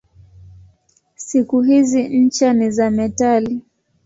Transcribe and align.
Siku 1.15 1.61
hizi 1.61 2.01
ncha 2.09 2.53
ni 2.53 2.71
za 2.71 2.89
metali. 2.91 3.61